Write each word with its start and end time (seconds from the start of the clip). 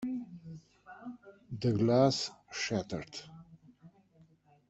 The 1.61 1.71
glass 1.73 2.31
shattered. 2.51 3.21